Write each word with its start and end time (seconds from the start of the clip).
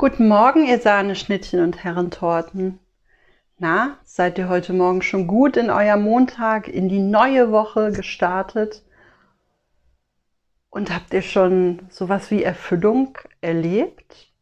Guten 0.00 0.28
Morgen, 0.28 0.64
ihr 0.64 0.78
Sahneschnittchen 0.78 1.60
und 1.60 1.82
Herrentorten. 1.82 2.78
Na, 3.58 3.98
seid 4.04 4.38
ihr 4.38 4.48
heute 4.48 4.72
Morgen 4.72 5.02
schon 5.02 5.26
gut 5.26 5.56
in 5.56 5.70
euer 5.70 5.96
Montag, 5.96 6.68
in 6.68 6.88
die 6.88 7.00
neue 7.00 7.50
Woche 7.50 7.90
gestartet? 7.90 8.84
Und 10.70 10.94
habt 10.94 11.12
ihr 11.12 11.22
schon 11.22 11.88
sowas 11.90 12.30
wie 12.30 12.44
Erfüllung 12.44 13.18
erlebt? 13.40 14.32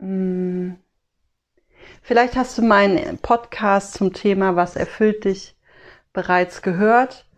Hm. 0.00 0.78
Vielleicht 2.00 2.36
hast 2.36 2.56
du 2.56 2.62
meinen 2.62 3.18
Podcast 3.18 3.92
zum 3.92 4.14
Thema 4.14 4.56
Was 4.56 4.76
erfüllt 4.76 5.26
dich 5.26 5.58
bereits 6.14 6.62
gehört. 6.62 7.28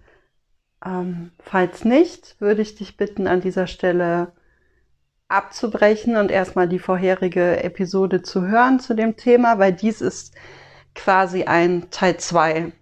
Ähm, 0.86 1.32
falls 1.40 1.84
nicht, 1.84 2.40
würde 2.40 2.62
ich 2.62 2.76
dich 2.76 2.96
bitten, 2.96 3.26
an 3.26 3.40
dieser 3.40 3.66
Stelle 3.66 4.30
abzubrechen 5.30 6.16
und 6.16 6.30
erstmal 6.30 6.68
die 6.68 6.78
vorherige 6.78 7.62
Episode 7.62 8.22
zu 8.22 8.46
hören 8.46 8.80
zu 8.80 8.94
dem 8.94 9.16
Thema, 9.16 9.58
weil 9.58 9.72
dies 9.72 10.00
ist 10.00 10.34
quasi 10.94 11.44
ein 11.44 11.90
Teil 11.90 12.16
2. 12.16 12.72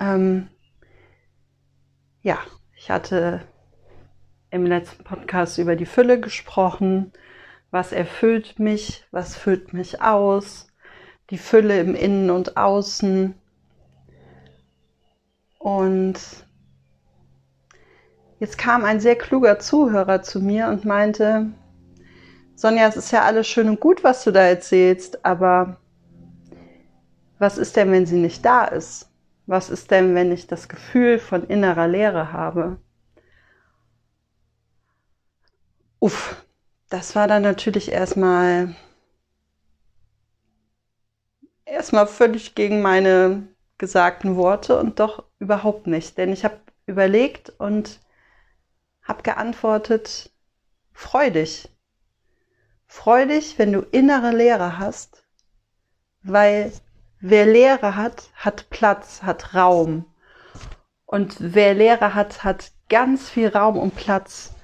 Ähm, 0.00 0.48
ja, 2.22 2.38
ich 2.76 2.90
hatte 2.90 3.42
im 4.50 4.64
letzten 4.64 5.04
Podcast 5.04 5.58
über 5.58 5.76
die 5.76 5.86
Fülle 5.86 6.18
gesprochen. 6.18 7.12
Was 7.70 7.92
erfüllt 7.92 8.58
mich? 8.58 9.04
Was 9.10 9.36
füllt 9.36 9.72
mich 9.72 10.00
aus? 10.00 10.68
Die 11.30 11.38
Fülle 11.38 11.80
im 11.80 11.94
Innen 11.94 12.30
und 12.30 12.56
Außen. 12.56 13.34
Und 15.58 16.45
Jetzt 18.38 18.58
kam 18.58 18.84
ein 18.84 19.00
sehr 19.00 19.16
kluger 19.16 19.58
Zuhörer 19.58 20.22
zu 20.22 20.40
mir 20.40 20.68
und 20.68 20.84
meinte, 20.84 21.52
Sonja, 22.54 22.86
es 22.86 22.96
ist 22.96 23.10
ja 23.10 23.22
alles 23.22 23.46
schön 23.46 23.68
und 23.68 23.80
gut, 23.80 24.04
was 24.04 24.24
du 24.24 24.30
da 24.30 24.40
erzählst, 24.40 25.24
aber 25.24 25.78
was 27.38 27.58
ist 27.58 27.76
denn, 27.76 27.92
wenn 27.92 28.06
sie 28.06 28.16
nicht 28.16 28.44
da 28.44 28.64
ist? 28.64 29.10
Was 29.46 29.70
ist 29.70 29.90
denn, 29.90 30.14
wenn 30.14 30.32
ich 30.32 30.46
das 30.46 30.68
Gefühl 30.68 31.18
von 31.18 31.44
innerer 31.46 31.86
Leere 31.86 32.32
habe? 32.32 32.78
Uff, 36.00 36.44
das 36.88 37.14
war 37.14 37.28
dann 37.28 37.42
natürlich 37.42 37.90
erstmal 37.90 38.74
erstmal 41.64 42.06
völlig 42.06 42.54
gegen 42.54 42.82
meine 42.82 43.48
gesagten 43.78 44.36
Worte 44.36 44.78
und 44.78 45.00
doch 45.00 45.24
überhaupt 45.38 45.86
nicht, 45.86 46.16
denn 46.18 46.32
ich 46.32 46.44
habe 46.44 46.60
überlegt 46.86 47.50
und 47.58 48.00
habe 49.06 49.22
geantwortet, 49.22 50.30
freu 50.92 51.30
dich. 51.30 51.68
Freu 52.86 53.26
dich, 53.26 53.58
wenn 53.58 53.72
du 53.72 53.80
innere 53.80 54.30
Leere 54.30 54.78
hast, 54.78 55.24
weil 56.22 56.72
wer 57.20 57.46
Leere 57.46 57.96
hat, 57.96 58.30
hat 58.34 58.70
Platz, 58.70 59.22
hat 59.22 59.54
Raum. 59.54 60.06
Und 61.04 61.36
wer 61.38 61.74
Leere 61.74 62.14
hat, 62.14 62.44
hat 62.44 62.72
ganz 62.88 63.28
viel 63.28 63.48
Raum 63.48 63.78
und 63.78 63.94
Platz 63.96 64.54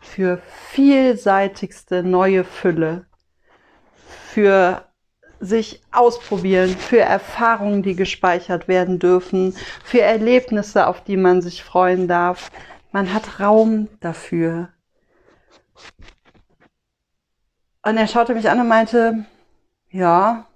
für 0.00 0.40
vielseitigste 0.70 2.02
neue 2.02 2.44
Fülle, 2.44 3.06
für 4.28 4.84
sich 5.40 5.82
ausprobieren, 5.92 6.70
für 6.70 7.00
Erfahrungen, 7.00 7.82
die 7.82 7.96
gespeichert 7.96 8.68
werden 8.68 8.98
dürfen, 8.98 9.54
für 9.84 10.00
Erlebnisse, 10.00 10.86
auf 10.86 11.02
die 11.02 11.16
man 11.16 11.42
sich 11.42 11.62
freuen 11.62 12.08
darf, 12.08 12.50
man 12.94 13.12
hat 13.12 13.40
Raum 13.40 13.88
dafür. 13.98 14.72
Und 17.82 17.96
er 17.96 18.06
schaute 18.06 18.36
mich 18.36 18.48
an 18.48 18.60
und 18.60 18.68
meinte, 18.68 19.24
ja, 19.90 20.46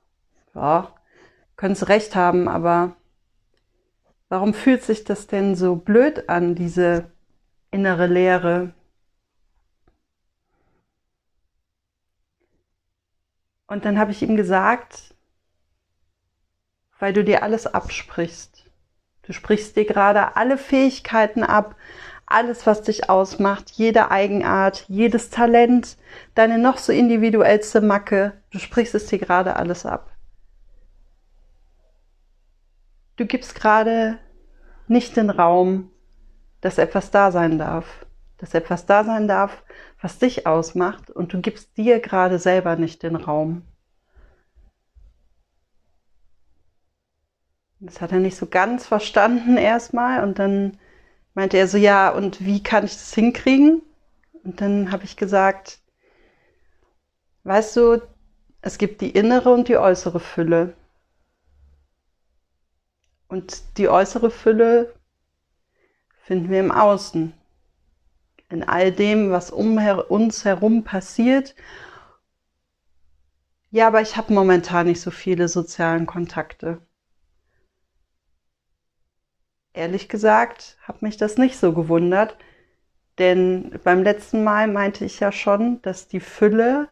ja, 0.54 0.94
können 1.56 1.74
Sie 1.74 1.88
recht 1.88 2.14
haben, 2.14 2.46
aber 2.46 2.94
warum 4.28 4.54
fühlt 4.54 4.84
sich 4.84 5.02
das 5.02 5.26
denn 5.26 5.56
so 5.56 5.74
blöd 5.74 6.28
an, 6.28 6.54
diese 6.54 7.10
innere 7.72 8.06
Leere? 8.06 8.72
Und 13.66 13.84
dann 13.84 13.98
habe 13.98 14.12
ich 14.12 14.22
ihm 14.22 14.36
gesagt, 14.36 15.12
weil 17.00 17.12
du 17.12 17.24
dir 17.24 17.42
alles 17.42 17.66
absprichst. 17.66 18.70
Du 19.22 19.32
sprichst 19.32 19.74
dir 19.74 19.86
gerade 19.86 20.36
alle 20.36 20.56
Fähigkeiten 20.56 21.42
ab, 21.42 21.74
alles, 22.30 22.66
was 22.66 22.82
dich 22.82 23.08
ausmacht, 23.08 23.70
jede 23.70 24.10
Eigenart, 24.10 24.84
jedes 24.88 25.30
Talent, 25.30 25.96
deine 26.34 26.58
noch 26.58 26.78
so 26.78 26.92
individuellste 26.92 27.80
Macke, 27.80 28.40
du 28.50 28.58
sprichst 28.58 28.94
es 28.94 29.06
dir 29.06 29.18
gerade 29.18 29.56
alles 29.56 29.86
ab. 29.86 30.10
Du 33.16 33.26
gibst 33.26 33.54
gerade 33.54 34.18
nicht 34.86 35.16
den 35.16 35.30
Raum, 35.30 35.90
dass 36.60 36.78
etwas 36.78 37.10
da 37.10 37.32
sein 37.32 37.58
darf, 37.58 38.06
dass 38.36 38.54
etwas 38.54 38.86
da 38.86 39.04
sein 39.04 39.26
darf, 39.26 39.62
was 40.00 40.18
dich 40.18 40.46
ausmacht 40.46 41.10
und 41.10 41.32
du 41.32 41.40
gibst 41.40 41.76
dir 41.76 42.00
gerade 42.00 42.38
selber 42.38 42.76
nicht 42.76 43.02
den 43.02 43.16
Raum. 43.16 43.62
Das 47.80 48.00
hat 48.00 48.12
er 48.12 48.18
nicht 48.18 48.36
so 48.36 48.46
ganz 48.46 48.86
verstanden 48.86 49.56
erstmal 49.56 50.24
und 50.24 50.38
dann 50.38 50.78
meinte 51.38 51.56
er 51.56 51.68
so, 51.68 51.78
ja, 51.78 52.10
und 52.10 52.44
wie 52.44 52.64
kann 52.64 52.84
ich 52.84 52.94
das 52.94 53.14
hinkriegen? 53.14 53.82
Und 54.42 54.60
dann 54.60 54.90
habe 54.90 55.04
ich 55.04 55.16
gesagt, 55.16 55.78
weißt 57.44 57.76
du, 57.76 58.02
es 58.60 58.76
gibt 58.76 59.00
die 59.00 59.10
innere 59.10 59.54
und 59.54 59.68
die 59.68 59.76
äußere 59.76 60.18
Fülle. 60.18 60.74
Und 63.28 63.78
die 63.78 63.88
äußere 63.88 64.32
Fülle 64.32 64.92
finden 66.24 66.50
wir 66.50 66.58
im 66.58 66.72
Außen. 66.72 67.32
In 68.48 68.64
all 68.64 68.90
dem, 68.90 69.30
was 69.30 69.52
um 69.52 69.78
uns 70.08 70.44
herum 70.44 70.82
passiert. 70.82 71.54
Ja, 73.70 73.86
aber 73.86 74.00
ich 74.00 74.16
habe 74.16 74.32
momentan 74.32 74.88
nicht 74.88 75.00
so 75.00 75.12
viele 75.12 75.46
sozialen 75.46 76.04
Kontakte 76.04 76.80
ehrlich 79.78 80.08
gesagt, 80.08 80.76
hat 80.82 81.02
mich 81.02 81.16
das 81.16 81.38
nicht 81.38 81.56
so 81.56 81.72
gewundert. 81.72 82.36
Denn 83.18 83.78
beim 83.84 84.02
letzten 84.02 84.44
Mal 84.44 84.68
meinte 84.68 85.04
ich 85.04 85.20
ja 85.20 85.32
schon, 85.32 85.80
dass 85.82 86.08
die 86.08 86.20
Fülle 86.20 86.88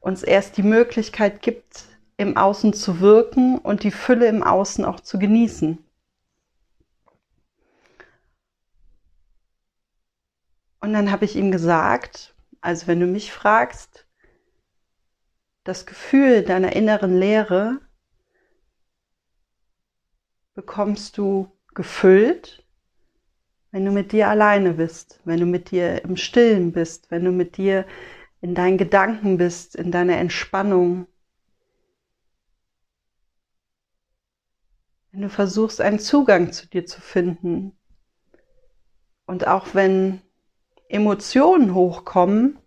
uns 0.00 0.22
erst 0.22 0.56
die 0.56 0.62
Möglichkeit 0.62 1.42
gibt, 1.42 1.84
im 2.16 2.36
Außen 2.36 2.72
zu 2.72 3.00
wirken 3.00 3.58
und 3.58 3.82
die 3.82 3.90
Fülle 3.90 4.26
im 4.26 4.42
Außen 4.42 4.84
auch 4.84 5.00
zu 5.00 5.18
genießen. 5.18 5.78
Und 10.80 10.92
dann 10.92 11.10
habe 11.12 11.24
ich 11.24 11.36
ihm 11.36 11.52
gesagt, 11.52 12.34
also 12.60 12.86
wenn 12.88 13.00
du 13.00 13.06
mich 13.06 13.32
fragst, 13.32 14.06
das 15.64 15.86
Gefühl 15.86 16.42
deiner 16.42 16.74
inneren 16.74 17.16
Leere 17.16 17.78
bekommst 20.54 21.18
du 21.18 21.52
gefüllt, 21.74 22.64
wenn 23.70 23.84
du 23.84 23.90
mit 23.90 24.12
dir 24.12 24.28
alleine 24.28 24.74
bist, 24.74 25.20
wenn 25.24 25.40
du 25.40 25.46
mit 25.46 25.70
dir 25.70 26.04
im 26.04 26.16
Stillen 26.16 26.72
bist, 26.72 27.10
wenn 27.10 27.24
du 27.24 27.32
mit 27.32 27.56
dir 27.56 27.86
in 28.42 28.54
deinen 28.54 28.76
Gedanken 28.76 29.38
bist, 29.38 29.76
in 29.76 29.90
deiner 29.90 30.18
Entspannung. 30.18 31.06
Wenn 35.10 35.22
du 35.22 35.30
versuchst, 35.30 35.80
einen 35.80 35.98
Zugang 35.98 36.52
zu 36.52 36.66
dir 36.66 36.84
zu 36.84 37.00
finden. 37.00 37.76
Und 39.26 39.46
auch 39.46 39.74
wenn 39.74 40.20
Emotionen 40.88 41.74
hochkommen, 41.74 42.58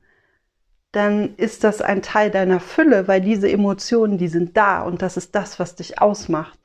dann 0.91 1.35
ist 1.35 1.63
das 1.65 1.81
ein 1.81 2.01
Teil 2.01 2.31
deiner 2.31 2.61
Fülle, 2.61 3.07
weil 3.07 3.19
diese 3.19 3.51
Emotionen, 3.51 4.17
die 4.17 4.29
sind 4.29 4.55
da 4.55 4.81
und 4.81 5.01
das 5.01 5.17
ist 5.17 5.35
das, 5.35 5.59
was 5.59 5.75
dich 5.75 6.01
ausmacht. 6.01 6.64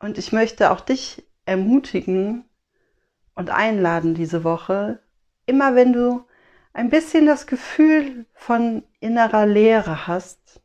Und 0.00 0.18
ich 0.18 0.32
möchte 0.32 0.70
auch 0.70 0.80
dich 0.80 1.22
ermutigen 1.44 2.44
und 3.34 3.50
einladen 3.50 4.14
diese 4.14 4.44
Woche, 4.44 5.00
immer 5.46 5.74
wenn 5.74 5.92
du 5.92 6.24
ein 6.72 6.90
bisschen 6.90 7.26
das 7.26 7.46
Gefühl 7.46 8.26
von 8.32 8.82
innerer 8.98 9.46
Leere 9.46 10.06
hast, 10.06 10.60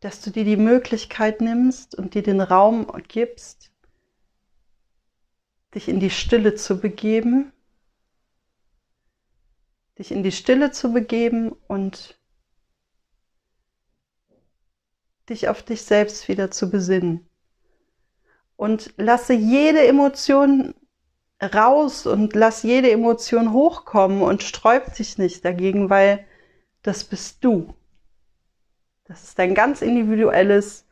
dass 0.00 0.20
du 0.20 0.30
dir 0.30 0.44
die 0.44 0.56
Möglichkeit 0.56 1.40
nimmst 1.40 1.94
und 1.94 2.14
dir 2.14 2.22
den 2.22 2.40
Raum 2.40 2.90
gibst, 3.06 3.70
dich 5.74 5.88
in 5.88 6.00
die 6.00 6.10
Stille 6.10 6.54
zu 6.54 6.80
begeben, 6.80 7.52
dich 9.98 10.10
in 10.10 10.22
die 10.22 10.32
Stille 10.32 10.72
zu 10.72 10.92
begeben 10.92 11.52
und 11.68 12.18
dich 15.32 15.48
auf 15.48 15.62
dich 15.62 15.82
selbst 15.82 16.28
wieder 16.28 16.50
zu 16.50 16.70
besinnen. 16.70 17.26
Und 18.56 18.94
lasse 18.96 19.32
jede 19.32 19.84
Emotion 19.86 20.74
raus 21.42 22.06
und 22.06 22.34
lass 22.34 22.62
jede 22.62 22.90
Emotion 22.90 23.52
hochkommen 23.52 24.22
und 24.22 24.42
sträub 24.42 24.94
dich 24.94 25.18
nicht 25.18 25.44
dagegen, 25.44 25.90
weil 25.90 26.24
das 26.82 27.02
bist 27.04 27.44
du. 27.44 27.74
Das 29.04 29.24
ist 29.24 29.38
dein 29.38 29.54
ganz 29.54 29.82
individuelles 29.82 30.86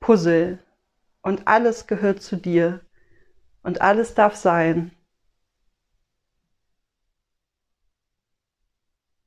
Puzzle 0.00 0.58
und 1.20 1.46
alles 1.46 1.86
gehört 1.86 2.22
zu 2.22 2.36
dir 2.36 2.80
und 3.62 3.80
alles 3.80 4.14
darf 4.14 4.36
sein. 4.36 4.92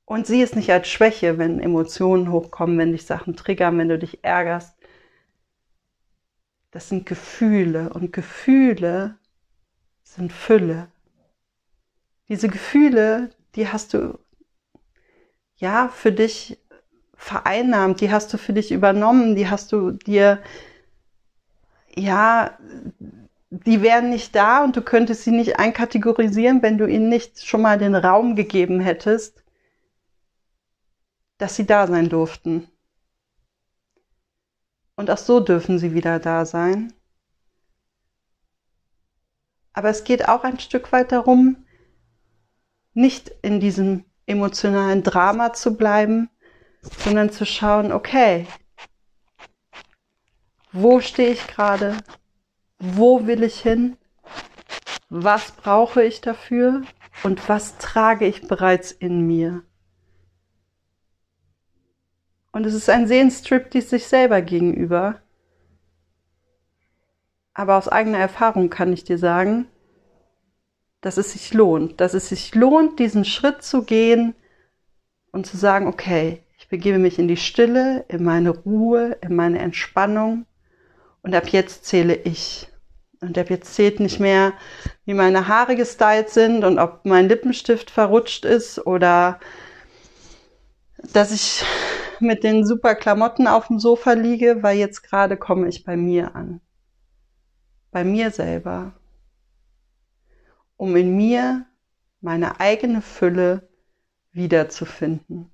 Und 0.09 0.25
sieh 0.25 0.41
es 0.41 0.55
nicht 0.55 0.71
als 0.71 0.87
Schwäche, 0.87 1.37
wenn 1.37 1.59
Emotionen 1.59 2.31
hochkommen, 2.31 2.79
wenn 2.79 2.93
dich 2.93 3.05
Sachen 3.05 3.35
triggern, 3.35 3.77
wenn 3.77 3.89
du 3.89 3.99
dich 3.99 4.23
ärgerst. 4.23 4.75
Das 6.71 6.89
sind 6.89 7.05
Gefühle 7.05 7.93
und 7.93 8.11
Gefühle 8.11 9.19
sind 10.01 10.33
Fülle. 10.33 10.87
Diese 12.27 12.47
Gefühle, 12.47 13.29
die 13.53 13.67
hast 13.67 13.93
du 13.93 14.17
ja 15.57 15.89
für 15.89 16.11
dich 16.11 16.57
vereinnahmt, 17.13 18.01
die 18.01 18.11
hast 18.11 18.33
du 18.33 18.39
für 18.39 18.53
dich 18.53 18.71
übernommen, 18.71 19.35
die 19.35 19.47
hast 19.47 19.71
du 19.71 19.91
dir 19.91 20.41
ja, 21.95 22.57
die 23.51 23.83
wären 23.83 24.09
nicht 24.09 24.33
da 24.33 24.63
und 24.63 24.75
du 24.75 24.81
könntest 24.81 25.23
sie 25.23 25.31
nicht 25.31 25.59
einkategorisieren, 25.59 26.63
wenn 26.63 26.79
du 26.79 26.87
ihnen 26.87 27.09
nicht 27.09 27.45
schon 27.45 27.61
mal 27.61 27.77
den 27.77 27.93
Raum 27.93 28.35
gegeben 28.35 28.79
hättest, 28.79 29.43
dass 31.39 31.55
sie 31.55 31.65
da 31.65 31.87
sein 31.87 32.09
durften. 32.09 32.69
Und 34.95 35.09
auch 35.09 35.17
so 35.17 35.39
dürfen 35.39 35.79
sie 35.79 35.93
wieder 35.93 36.19
da 36.19 36.45
sein. 36.45 36.93
Aber 39.73 39.89
es 39.89 40.03
geht 40.03 40.27
auch 40.27 40.43
ein 40.43 40.59
Stück 40.59 40.91
weit 40.91 41.11
darum, 41.11 41.65
nicht 42.93 43.29
in 43.41 43.59
diesem 43.61 44.03
emotionalen 44.25 45.03
Drama 45.03 45.53
zu 45.53 45.77
bleiben, 45.77 46.29
sondern 46.81 47.31
zu 47.31 47.45
schauen, 47.45 47.91
okay, 47.91 48.45
wo 50.73 50.99
stehe 50.99 51.31
ich 51.31 51.47
gerade? 51.47 51.97
Wo 52.77 53.25
will 53.25 53.43
ich 53.43 53.61
hin? 53.61 53.97
Was 55.09 55.53
brauche 55.53 56.03
ich 56.03 56.19
dafür? 56.19 56.83
Und 57.23 57.47
was 57.47 57.77
trage 57.77 58.25
ich 58.27 58.47
bereits 58.47 58.91
in 58.91 59.25
mir? 59.25 59.63
Und 62.59 62.65
es 62.65 62.73
ist 62.73 62.89
ein 62.89 63.07
Sehenstriptease 63.07 63.87
sich 63.87 64.07
selber 64.07 64.41
gegenüber. 64.41 65.21
Aber 67.53 67.77
aus 67.77 67.87
eigener 67.87 68.17
Erfahrung 68.17 68.69
kann 68.69 68.91
ich 68.91 69.05
dir 69.05 69.17
sagen, 69.17 69.65
dass 70.99 71.15
es 71.15 71.31
sich 71.31 71.53
lohnt, 71.53 72.01
dass 72.01 72.13
es 72.13 72.27
sich 72.27 72.53
lohnt, 72.55 72.99
diesen 72.99 73.23
Schritt 73.23 73.63
zu 73.63 73.83
gehen 73.83 74.35
und 75.31 75.47
zu 75.47 75.55
sagen, 75.55 75.87
okay, 75.87 76.43
ich 76.57 76.67
begebe 76.67 76.97
mich 76.97 77.17
in 77.17 77.29
die 77.29 77.37
Stille, 77.37 78.03
in 78.09 78.25
meine 78.25 78.49
Ruhe, 78.49 79.17
in 79.21 79.37
meine 79.37 79.59
Entspannung 79.59 80.45
und 81.21 81.33
ab 81.33 81.47
jetzt 81.47 81.85
zähle 81.85 82.15
ich. 82.15 82.67
Und 83.21 83.37
ab 83.37 83.49
jetzt 83.49 83.73
zählt 83.73 84.01
nicht 84.01 84.19
mehr, 84.19 84.51
wie 85.05 85.13
meine 85.13 85.47
Haare 85.47 85.77
gestylt 85.77 86.29
sind 86.29 86.65
und 86.65 86.77
ob 86.77 87.05
mein 87.05 87.29
Lippenstift 87.29 87.89
verrutscht 87.89 88.43
ist 88.43 88.85
oder 88.85 89.39
dass 91.13 91.31
ich 91.31 91.63
mit 92.21 92.43
den 92.43 92.65
super 92.65 92.95
Klamotten 92.95 93.47
auf 93.47 93.67
dem 93.67 93.79
Sofa 93.79 94.13
liege, 94.13 94.63
weil 94.63 94.77
jetzt 94.77 95.03
gerade 95.03 95.37
komme 95.37 95.67
ich 95.67 95.83
bei 95.83 95.97
mir 95.97 96.35
an. 96.35 96.61
Bei 97.91 98.03
mir 98.03 98.31
selber. 98.31 98.93
Um 100.77 100.95
in 100.95 101.15
mir 101.15 101.65
meine 102.21 102.59
eigene 102.59 103.01
Fülle 103.01 103.69
wiederzufinden. 104.31 105.51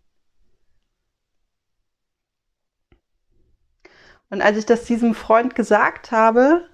Und 4.30 4.42
als 4.42 4.58
ich 4.58 4.66
das 4.66 4.86
diesem 4.86 5.14
Freund 5.14 5.56
gesagt 5.56 6.12
habe, 6.12 6.70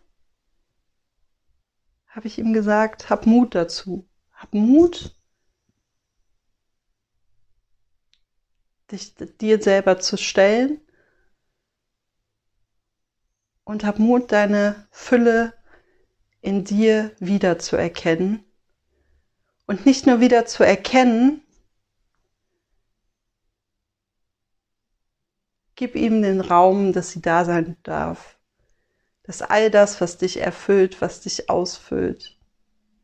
habe 2.08 2.28
ich 2.28 2.40
ihm 2.40 2.54
gesagt, 2.54 3.10
hab 3.10 3.26
Mut 3.26 3.56
dazu. 3.56 4.10
Hab 4.34 4.54
Mut, 4.54 5.16
dich 8.92 9.16
dir 9.16 9.62
selber 9.62 10.00
zu 10.00 10.18
stellen 10.18 10.82
und 13.64 13.84
hab 13.86 14.00
Mut, 14.00 14.32
deine 14.32 14.88
Fülle 14.92 15.54
in 16.42 16.64
dir 16.64 17.16
wieder 17.20 17.60
zu 17.60 17.76
erkennen. 17.76 18.44
Und 19.68 19.86
nicht 19.86 20.06
nur 20.06 20.20
wieder 20.20 20.46
zu 20.46 20.64
erkennen, 20.64 21.42
gib 25.76 25.96
ihm 25.96 26.22
den 26.22 26.42
Raum, 26.42 26.94
dass 26.94 27.12
sie 27.12 27.22
da 27.22 27.46
sein 27.46 27.78
darf. 27.84 28.38
Dass 29.24 29.42
all 29.42 29.72
das, 29.72 30.02
was 30.02 30.18
dich 30.18 30.38
erfüllt, 30.38 31.00
was 31.00 31.22
dich 31.22 31.50
ausfüllt, 31.50 32.38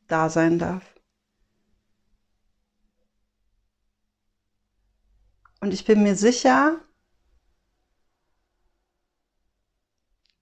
da 0.07 0.29
sein 0.29 0.59
darf. 0.59 0.96
Und 5.59 5.73
ich 5.73 5.85
bin 5.85 6.03
mir 6.03 6.15
sicher, 6.15 6.79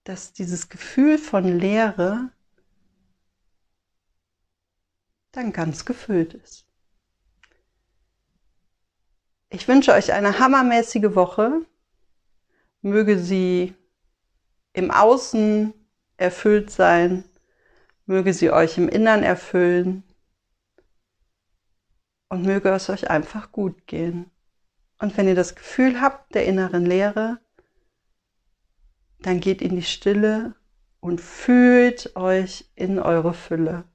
dass 0.04 0.34
dieses 0.34 0.70
Gefühl 0.70 1.18
von 1.18 1.46
Leere 1.46 2.32
dann 5.32 5.52
ganz 5.52 5.86
gefüllt 5.86 6.34
ist. 6.34 6.66
Ich 9.50 9.68
wünsche 9.68 9.94
euch 9.94 10.12
eine 10.12 10.40
hammermäßige 10.40 11.16
Woche. 11.16 11.66
Möge 12.82 13.20
sie 13.20 13.74
im 14.74 14.92
Außen 14.92 15.74
erfüllt 16.18 16.70
sein. 16.72 17.24
Möge 18.06 18.34
sie 18.34 18.52
euch 18.52 18.78
im 18.78 18.90
Innern 18.90 19.24
erfüllen. 19.24 20.04
Und 22.30 22.44
möge 22.44 22.70
es 22.70 22.90
euch 22.90 23.10
einfach 23.10 23.52
gut 23.52 23.88
gehen. 23.88 24.30
Und 25.00 25.18
wenn 25.18 25.28
ihr 25.28 25.36
das 25.36 25.56
Gefühl 25.56 26.02
habt 26.02 26.36
der 26.36 26.46
inneren 26.46 26.86
Leere, 26.86 27.40
dann 29.20 29.40
geht 29.40 29.62
in 29.62 29.76
die 29.76 29.84
Stille 29.84 30.56
und 31.00 31.20
fühlt 31.20 32.16
euch 32.16 32.66
in 32.76 33.00
eure 33.00 33.34
Fülle. 33.34 33.86